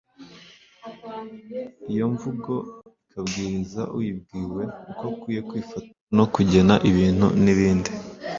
Iyo 1.93 2.05
mvugo 2.13 2.53
ikabwiriza 3.03 3.81
uyibwiwe 3.97 4.63
uko 4.91 5.05
akwiye 5.13 5.41
kwifata 5.49 5.87
no 6.17 6.25
kugena 6.33 6.73
ibintu 6.89 7.27
n'ibindi. 7.43 7.91